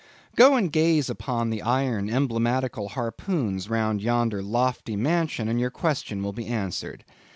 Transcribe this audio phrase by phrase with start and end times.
[0.35, 6.23] Go and gaze upon the iron emblematical harpoons round yonder lofty mansion, and your question
[6.23, 7.05] will be answered.